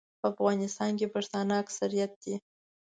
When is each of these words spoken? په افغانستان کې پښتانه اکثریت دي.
په 0.19 0.25
افغانستان 0.33 0.91
کې 0.99 1.07
پښتانه 1.15 1.53
اکثریت 1.63 2.11
دي. 2.23 2.35